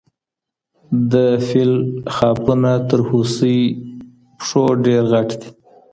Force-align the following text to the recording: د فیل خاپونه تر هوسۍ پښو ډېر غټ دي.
د 1.11 1.13
فیل 1.47 1.73
خاپونه 2.15 2.71
تر 2.89 2.99
هوسۍ 3.09 3.59
پښو 4.37 4.63
ډېر 4.85 5.03
غټ 5.13 5.29
دي. 5.39 5.49